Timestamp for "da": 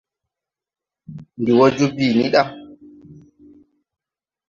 2.33-2.41